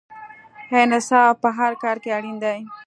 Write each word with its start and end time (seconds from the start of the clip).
انصاف 0.81 1.33
په 1.43 1.49
هر 1.57 1.71
کار 1.83 1.97
کې 2.03 2.09
اړین 2.17 2.37
دی. 2.43 2.59